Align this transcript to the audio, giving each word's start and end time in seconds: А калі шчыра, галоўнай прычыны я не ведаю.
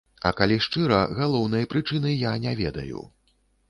А 0.29 0.29
калі 0.39 0.57
шчыра, 0.67 0.99
галоўнай 1.21 1.71
прычыны 1.77 2.19
я 2.27 2.35
не 2.49 2.59
ведаю. 2.67 3.09